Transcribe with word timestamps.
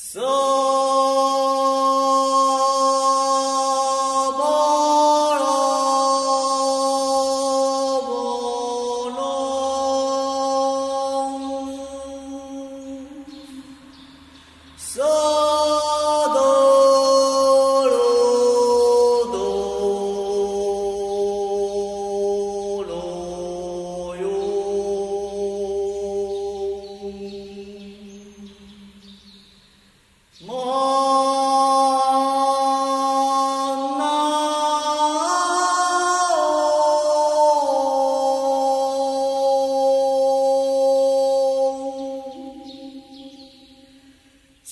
So 0.00 0.47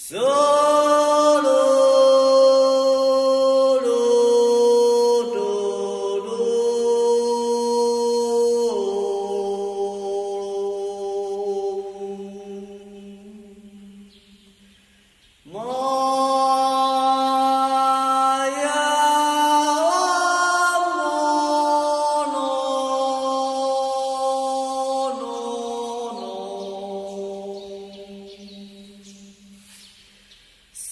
So 0.08 0.45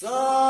So 0.05 0.44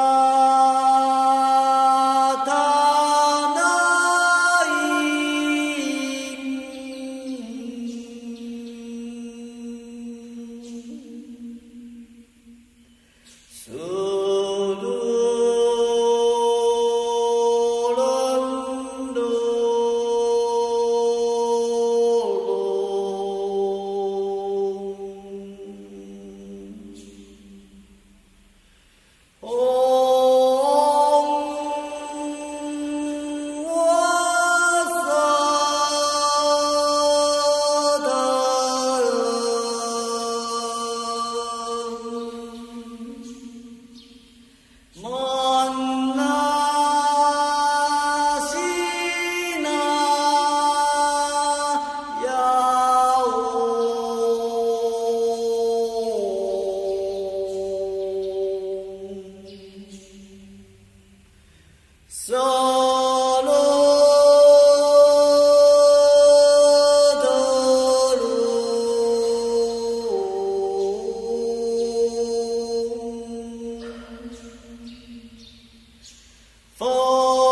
风。 76.77 77.44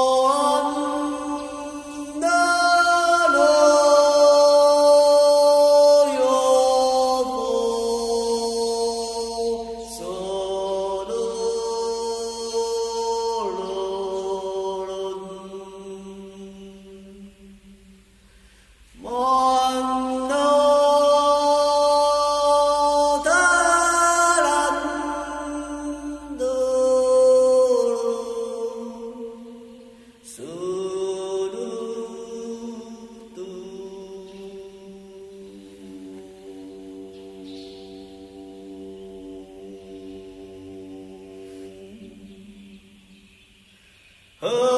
Oh. 44.45 44.72